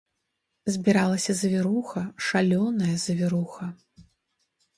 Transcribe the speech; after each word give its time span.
Збіралася 0.75 1.35
завіруха, 1.41 2.01
шалёная 2.29 2.95
завіруха. 3.05 3.65